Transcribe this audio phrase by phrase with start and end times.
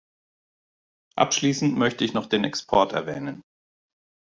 [1.15, 3.43] Abschließend möchte ich noch den Export erwähnen.